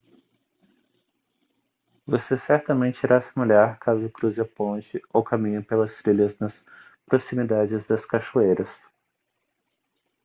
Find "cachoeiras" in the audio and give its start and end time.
8.07-8.91